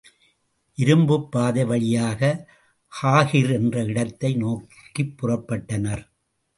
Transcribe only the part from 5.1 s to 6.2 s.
புறப்பட்டனர்.